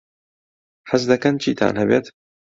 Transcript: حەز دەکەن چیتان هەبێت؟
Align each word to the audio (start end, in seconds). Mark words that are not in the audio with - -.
حەز 0.89 1.03
دەکەن 1.11 1.35
چیتان 1.43 1.75
هەبێت؟ 1.81 2.05